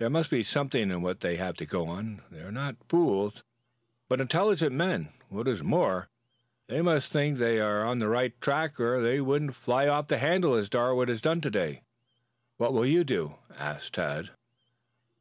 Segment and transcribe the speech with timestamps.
[0.00, 2.22] There must be something in what they have to go on.
[2.28, 3.44] They are not fools,
[4.08, 5.10] but intelligent men.
[5.28, 6.08] What is more,
[6.66, 10.18] they must think they are on the right track or they wouldn't fly off the
[10.18, 11.82] handle as Darwood has done to day.
[12.56, 14.30] What will you do?" asked Tad.